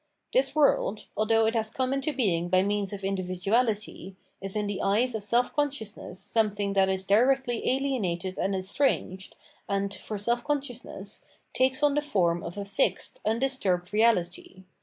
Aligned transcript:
This 0.33 0.55
world, 0.55 1.05
although 1.15 1.45
it 1.45 1.53
has 1.53 1.69
come 1.69 1.93
into 1.93 2.11
being 2.11 2.49
by 2.49 2.63
means 2.63 2.91
of 2.91 3.01
individuahty, 3.01 4.15
is 4.41 4.55
in 4.55 4.65
the 4.65 4.81
eyes 4.81 5.13
of 5.13 5.23
self 5.23 5.53
con 5.55 5.69
sciousness 5.69 6.15
something 6.15 6.73
that 6.73 6.89
is 6.89 7.05
directly 7.05 7.61
ahenated 7.67 8.39
and 8.39 8.55
estranged, 8.55 9.35
and, 9.69 9.93
for 9.93 10.17
self 10.17 10.43
consciousness, 10.43 11.27
takes 11.53 11.83
on 11.83 11.93
the 11.93 12.01
form 12.01 12.41
of 12.41 12.57
a 12.57 12.65
fixed, 12.65 13.19
undisturbed 13.25 13.91
reahty. 13.91 14.63